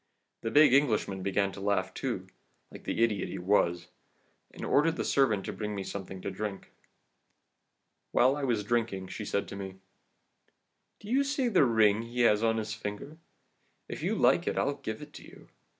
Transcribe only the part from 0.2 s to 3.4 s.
The big Englishman began to laugh too, like the idiot he